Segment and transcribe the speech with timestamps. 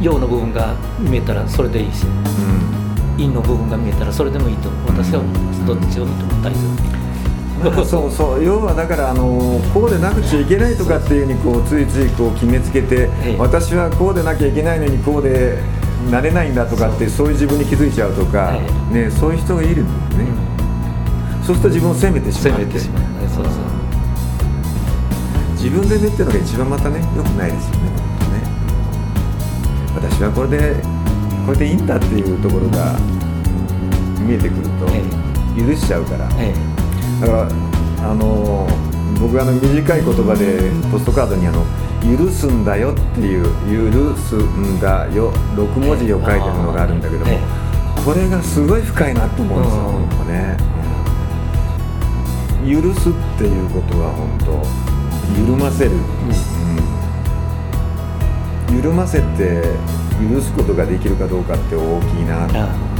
[0.00, 2.06] 陽の部分が見えたらそれでいいし、
[3.16, 5.66] 陰の部分が見えたらそれでもいいと私は思ってます。
[5.66, 7.00] どっちを見ても大丈夫。
[7.84, 8.44] そうそう。
[8.44, 13.36] 要はだからあのこうでなくちゃいけないとかっていうふうにこうついついこう決めつけて、ええ。
[13.38, 15.58] 私はこうでなきゃいけないのにこうで
[16.10, 18.54] なれないんだとかってそういう自分に気づいちゃうとか、
[18.92, 20.30] えね、そういう人がいるんだよね、
[21.46, 22.64] そうすると自分を責めてしまって。
[22.64, 23.02] 責めてしまう
[23.34, 23.54] そうそう。
[25.62, 27.99] 自分でねっていうのが一番またね良くないですよね
[29.94, 30.76] 私はこれで
[31.46, 32.96] これでいいんだっていうところが
[34.20, 35.02] 見えてくるとえ
[35.58, 36.54] 許しちゃうから、え
[37.20, 37.48] だから
[38.10, 38.66] あの
[39.20, 41.64] 僕あの短い言葉でポストカードにあの
[42.16, 47.40] 「許すんだよ」っていう「許すんだよ」6文字を書いてるのがあるんだけども、え
[48.04, 49.82] これがすごい深いなと思うんですよ、
[50.22, 50.28] うん。
[50.28, 50.56] ね、
[52.64, 52.82] うん。
[52.82, 55.94] 許すっていうことは本当緩ませる、う
[56.56, 56.59] ん
[58.80, 59.62] 緩ませて
[60.32, 62.90] 許すことができるかどうかって大きいなあ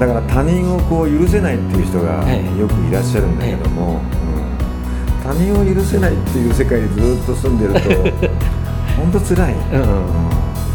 [0.00, 5.22] だから他人をこう許せないっていう人がええよくいらっしゃるんだけども、うん。
[5.22, 7.80] 他人を許せないっていう世界にずっと住んでると
[8.98, 9.82] 本当辛い、うん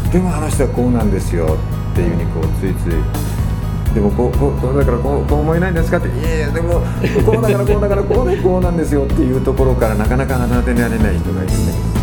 [0.04, 0.10] うん。
[0.10, 1.58] でもあの人はこうなんですよ
[1.92, 3.94] っていうふうにこうついつい。
[3.94, 6.80] でもこうこうこうだからこうこう思えないんですかっていやいやでも
[7.26, 11.99] こうだからこうだからこうでこうなんですよっていうところからなかなか離れられない人がいるんだけど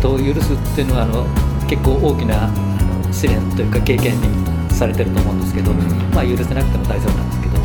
[0.00, 1.26] 人を許すっていうのはあの
[1.68, 2.48] 結構大きな
[3.12, 5.78] 試練というか経験にされてると思うんですけど、うん。
[6.16, 7.58] まあ許せなくても大丈夫なんですけど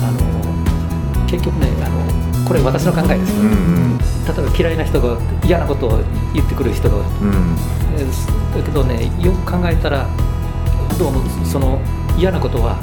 [0.00, 3.98] あの結局ねあのこれ私の考えですよ、うん
[4.28, 6.02] 例えば嫌いな人が嫌なことを
[6.34, 7.56] 言ってくる人がうん。
[8.54, 10.06] だけどねよく考えたら
[10.98, 11.80] どうもその
[12.18, 12.76] 嫌なことは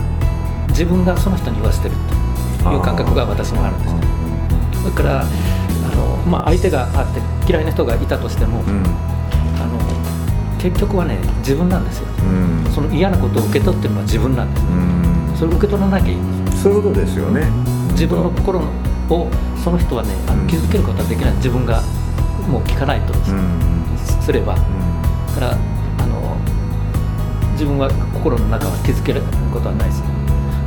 [0.70, 1.96] 自分がその人に言わせてる
[2.64, 4.02] という感覚が私もあるんですね。
[4.86, 5.26] だから
[6.26, 7.22] まあ、相手があって
[7.52, 8.84] 嫌いな人がいたとしても、うん。
[9.62, 9.80] あの
[10.60, 12.08] 結局はね自分なんですよ。
[12.66, 12.72] うん。
[12.72, 15.38] その嫌なことを受け取ってるのは自分なんですうん。
[15.38, 17.48] それを受け取らなきゃいいんですそういうことですよね。
[17.92, 19.30] 自分の心を
[19.64, 20.42] その人はねあうん。
[20.44, 21.34] の気づけることはできない。
[21.36, 21.82] 自分が
[22.50, 23.86] もう聞かないとうん。
[23.98, 24.62] すれば、か
[25.40, 26.36] らあの
[27.54, 29.22] 自分は心の中は気づける
[29.54, 30.04] ことはないです。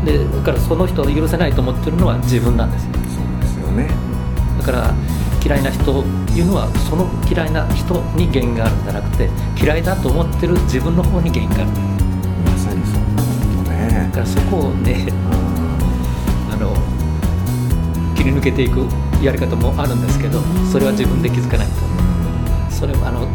[0.05, 2.93] でだからその人を許せないと思ってるのは自分なんですよ。
[2.95, 3.91] そうですよね。
[4.59, 4.95] だから
[5.49, 6.05] 嫌いな人と
[6.37, 11.71] いうのはその嫌いな人に原因があるんじゃなくて嫌いだと思ってる自分の方に原因がある。
[12.45, 13.03] まさにそう。
[13.57, 14.11] 本当ね。
[14.13, 15.09] だからそこをね
[16.53, 16.77] あの
[18.15, 18.85] 切り抜けていく
[19.25, 20.39] やり方もあるんですけど
[20.71, 21.73] それは自分で気づかないと。
[22.69, 23.27] それはあの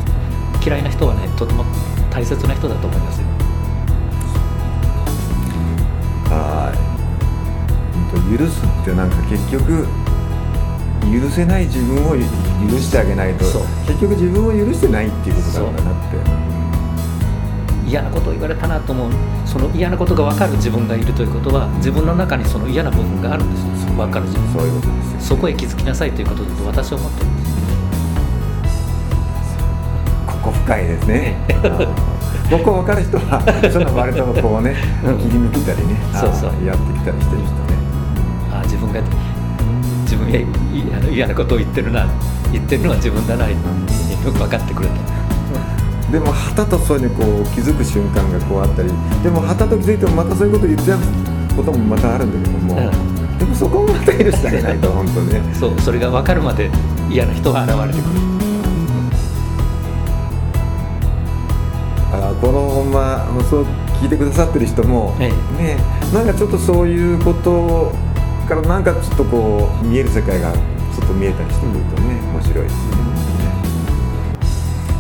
[0.64, 1.66] 嫌いな人はねとても
[2.12, 3.28] 大切な人だと思いますよ。
[6.30, 8.38] はい。
[8.38, 9.88] 許すってなんか結局
[11.12, 12.22] 許せない自分を許
[12.80, 13.46] してあげないと
[13.88, 16.18] 結局自分を許してないっていうことなんだなって。
[17.86, 19.12] 嫌なことを言われたなと思う。
[19.46, 23.94] その嫌なことが分かる自分がいるということは自分の中にその嫌な部分があるんですよ。
[23.94, 24.52] 分かる自分。
[24.54, 25.20] そういうことですよ。
[25.20, 27.54] そこへ気づきなさいということだと私は思ってるんです
[30.26, 31.38] ここ深いですね。
[32.50, 33.42] ここ分かる人は
[33.72, 34.76] その割とこうね
[35.06, 35.18] うん。
[35.20, 35.96] 切り抜けたりね。
[36.14, 36.66] そうそう。
[36.66, 37.78] やってきたりしてる人ね。
[38.52, 39.00] ああ自分が
[40.14, 42.08] 自分が嫌なことを言ってるな
[42.52, 43.56] 言ってるのは自分だなよ
[44.24, 46.12] く分かってくれた。
[46.12, 48.90] でもはたとそういうにこう気づく瞬間がこうあったり
[49.24, 51.00] でもはたと気づいてもまたそういうこと言っちゃう
[51.56, 55.42] こともまたあるんだけども、うでもそこをまた許してあげないと本当ね。
[55.56, 56.70] そうそれが分かるまで
[57.10, 58.20] 嫌な人が現れてくる。
[62.14, 63.66] あーこのほんまそう
[64.00, 65.78] 聞いてくださってる人も、えね
[66.14, 67.92] なんかちょっとそういうこと
[68.44, 73.04] からなんかちょっとこう見える世界がちょっと見えたりしてくるとね面白いですよね。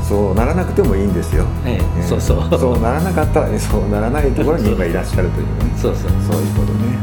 [0.08, 2.60] そうならなくてもいいんですよ、ええねそうそう。
[2.60, 5.74] そうならなかったらねそうならないところに今いらっしゃるというね。
[5.78, 6.12] そうそう。
[6.30, 6.98] そういうことね。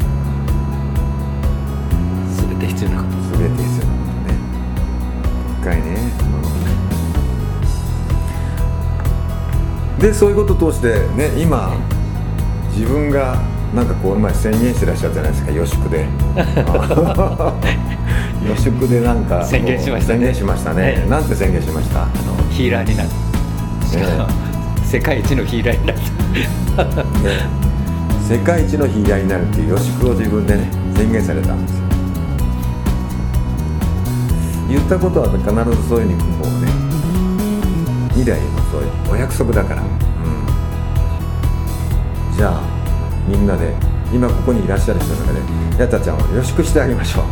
[2.37, 4.38] 全て必要なこと全て必要なことね
[5.62, 6.40] 深いね、うん
[10.00, 11.76] でそういうことを通してね今
[12.70, 13.37] 自分が
[13.75, 16.06] なんかこの前宣言してらっしゃるじゃないですか予宿で。
[18.49, 20.19] 予宿でなんか宣言しましたね。
[20.19, 21.08] 宣言しましたね、はい。
[21.08, 22.02] なんて宣言しました？
[22.02, 22.12] あの
[22.50, 23.08] ヒーラーになる。
[23.87, 24.28] しかも
[24.84, 25.99] 世界一のヒーラーになる。
[27.22, 27.49] ね。
[28.28, 31.81] 世界一のヒーラーになるっていう予宿を自分でね宣言されたんですよ。
[34.69, 35.49] 言ったことは必ず
[35.88, 36.70] そういうふうにこうね
[38.11, 38.38] 未来の
[38.70, 39.88] そういうお約束だから、うん、
[42.37, 42.61] じゃあ
[43.31, 43.73] みんなで
[44.12, 45.38] 今ここにいらっしゃる人の中で
[45.79, 47.25] ヤタちゃんを予祝しくしてあげましょう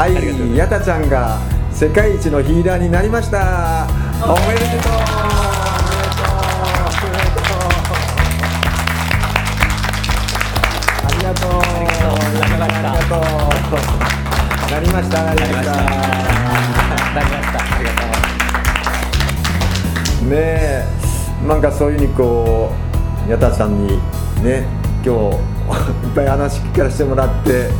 [0.00, 1.38] はいありがとういますヤタちゃんが
[1.70, 3.86] 世界一のヒーラーになりました
[4.24, 4.98] おめでとう
[11.04, 11.50] ありがとう。
[11.50, 12.08] ありがとう。
[12.60, 13.20] ありがとう。
[14.70, 15.24] なりました。
[15.24, 15.72] なりました。
[17.14, 18.00] なりましたありがと
[20.24, 20.84] うねえ、
[21.46, 22.72] なんかそういうふうにこ
[23.26, 23.98] う、矢田さんに
[24.42, 24.66] ね、
[25.08, 25.22] 今日
[26.06, 27.70] いっぱい話聞かせてもらって、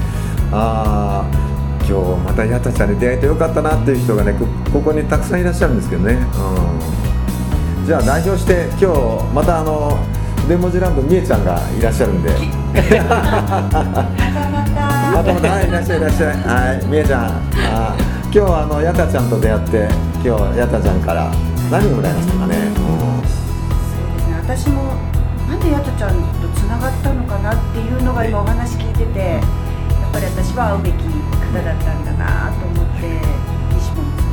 [0.51, 6.15] ああ、今日また矢田ちゃんに出会えてよかったなっていう人がね、こここにたくさんいらっしゃるんですけどね。
[6.15, 9.99] うん、じゃあ代表して今日またあの
[10.49, 12.31] デモジランドみえちゃんがいらっしゃるんで。
[12.73, 12.73] ま
[15.23, 16.33] たまたはいいらっしゃいいらっしゃい。
[16.33, 17.25] はいみえちゃん。
[17.27, 17.95] あ
[18.25, 19.87] 今日はあのやたちゃんと出会って
[20.25, 21.31] 今日やたちゃんから
[21.71, 24.65] 何をもらいましたかね、そうですね。
[24.65, 25.08] 私も
[25.49, 33.21] なんでやとちゃんとつながったのかなっていうのが今お話聞いててやっぱり私は会うべき方だったんだなと思って
[33.75, 34.29] 西本さん。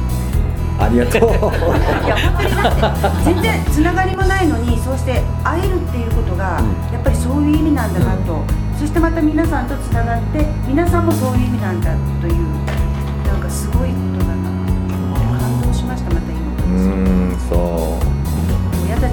[0.78, 1.32] ありがとう。
[2.04, 6.94] いや本当にだって全然つながりもないのにそうして会えるっていうことが、うん。
[6.94, 8.44] やっぱりそういう意味なんだなと、
[8.78, 12.34] そしてまた皆さんとつながって皆さんもそういう意味なんだという
[13.26, 16.52] なんかすごいことだなと感動しましたまた今。
[16.52, 17.95] うーんそもう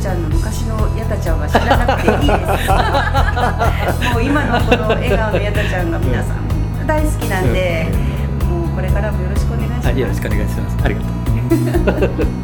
[0.03, 2.43] ちゃんの昔のやたちゃんは知らなくていいで
[4.03, 5.93] すもう今のこの笑顔のやたちゃん。
[5.93, 6.43] が皆さん
[6.89, 7.87] 大好きなんで、
[8.51, 10.85] もうこれからもよろしくお願いしますうはいよろしくお願いします。
[10.85, 11.13] ありがとう。
[12.19, 12.35] う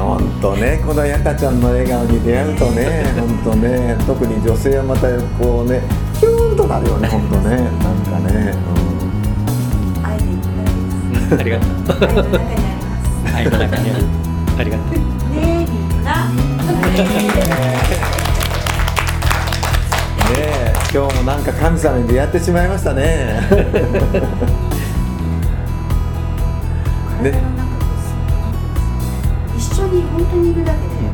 [0.00, 3.04] 本当ねこのやたちゃんの笑顔に出会うとね
[3.44, 5.08] 本当ね特に女性はまた
[5.38, 5.82] こうね
[6.18, 7.56] キューンとなるよね本当ね。
[7.56, 8.54] なんかね、
[10.02, 11.64] 愛でいっぱいです ありがと
[12.00, 12.40] う。
[13.30, 13.56] はいある
[14.58, 15.13] ありがとう
[16.94, 17.00] ね
[20.30, 23.40] え今日もなんか神様に出会ってしまいましたね。
[27.18, 27.88] 体の中と
[29.56, 31.13] 一緒に本当にいるだけで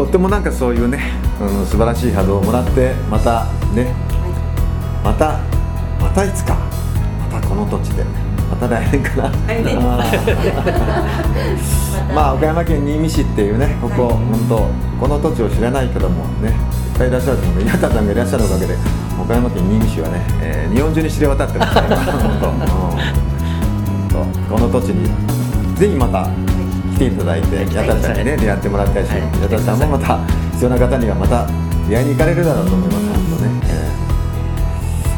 [0.00, 1.12] とってもなんかそういうね、
[1.42, 3.44] うん、素晴らしい波動をもらってまた
[3.74, 3.94] ね
[5.04, 5.40] また
[6.00, 6.56] またいつか
[7.30, 8.04] またこの土地で
[8.48, 9.30] また来年かな、
[12.14, 14.14] まあ 岡山県新見市っていうねここ、はい。
[14.14, 14.68] 本当
[14.98, 16.54] この土地を知らないけどもねいっ
[16.98, 17.64] ぱいいらっしゃると思う。
[17.66, 18.76] 矢田さんがいらっしゃるおかげで
[19.20, 21.82] 岡山県新見市はね、えー日本中に知れ渡ってますね。
[21.88, 22.56] 今 本
[24.08, 24.58] 当、うん。
[24.58, 25.10] この土地に
[25.76, 26.28] ぜひまた来
[27.00, 29.20] ていただいてはい矢田さんにね出会ってもらいたいし、はい。
[29.42, 30.18] 矢田さんもまた
[30.52, 31.46] 必要な方にはまた
[31.88, 33.06] 出会いに行かれるだろうと思います。
[33.08, 34.10] 本当ね、えー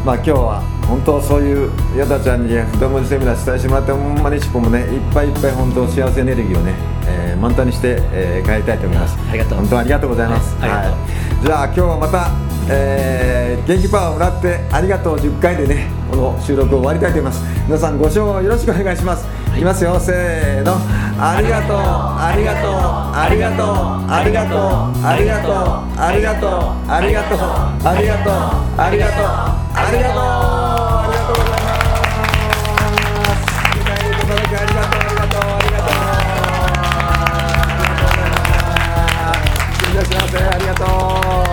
[0.03, 6.73] まあ今日は本当そういう矢田ちゃんに太文字セミナー主催してもらってほんまにしっぽもねいっぱいいっぱい本当幸せエネルギーをね、
[7.07, 9.17] えー満タンにして、えー帰りたいと思います。
[9.29, 10.97] ありがとう本当ありがとうございます、はいありがと
[11.43, 12.31] うじゃあ今日はまた、
[12.71, 17.41] えー元気パワーをもらってありがとう10回でねこの収録を終わりたいと思います。
[17.65, 19.25] 皆さんご視聴よろしくお願いします、
[19.55, 19.97] い、きますよ。
[19.99, 20.75] せーの
[21.19, 22.73] ありがとうありがとう
[23.15, 23.67] ありがとう
[24.11, 24.61] ありがとう
[25.05, 25.53] ありがとう
[25.97, 26.51] ありがとう
[26.89, 27.43] ありがとう
[27.85, 28.41] ありがとうありがとう
[28.75, 29.25] ありがとう
[29.73, 33.53] ありがとうありがとうございます。
[33.73, 36.01] 理解いただきありがとうありがとうありがとうありがと
[36.63, 36.97] う。
[37.93, 38.37] ござい
[39.13, 39.89] ます。
[39.89, 40.81] いらっしゃいませありがと
[41.49, 41.52] う。